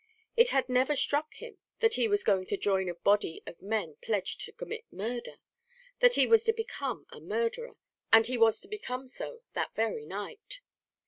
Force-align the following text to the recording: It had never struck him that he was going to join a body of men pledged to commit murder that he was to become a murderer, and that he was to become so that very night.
It 0.35 0.49
had 0.49 0.67
never 0.67 0.95
struck 0.95 1.35
him 1.35 1.59
that 1.77 1.93
he 1.93 2.07
was 2.07 2.23
going 2.23 2.47
to 2.47 2.57
join 2.57 2.89
a 2.89 2.95
body 2.95 3.43
of 3.45 3.61
men 3.61 3.97
pledged 4.01 4.41
to 4.45 4.51
commit 4.51 4.91
murder 4.91 5.35
that 5.99 6.15
he 6.15 6.25
was 6.25 6.43
to 6.45 6.53
become 6.53 7.05
a 7.11 7.19
murderer, 7.21 7.77
and 8.11 8.25
that 8.25 8.27
he 8.27 8.35
was 8.35 8.59
to 8.61 8.67
become 8.67 9.07
so 9.07 9.43
that 9.53 9.75
very 9.75 10.07
night. 10.07 10.61